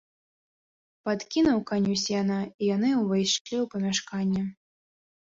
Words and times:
Падкінуў 1.07 1.59
каню 1.73 1.95
сена, 2.05 2.39
і 2.61 2.73
яны 2.75 2.89
ўвайшлі 3.03 3.55
ў 3.63 3.73
памяшканне. 3.79 4.43